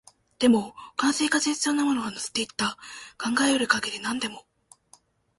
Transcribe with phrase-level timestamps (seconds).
[0.39, 2.75] でも、他の生活に必要なものは乗せていった、
[3.19, 4.47] 考えうる限り何でも